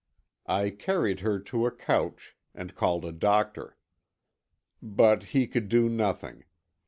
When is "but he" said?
4.81-5.45